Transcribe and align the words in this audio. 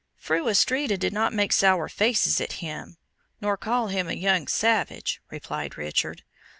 "Fru 0.17 0.49
Astrida 0.49 0.97
did 0.97 1.13
not 1.13 1.31
make 1.31 1.53
sour 1.53 1.87
faces 1.87 2.41
at 2.41 2.53
him, 2.53 2.97
nor 3.39 3.55
call 3.55 3.89
him 3.89 4.09
a 4.09 4.13
young 4.13 4.47
savage," 4.47 5.21
replied 5.29 5.77
Richard. 5.77 6.23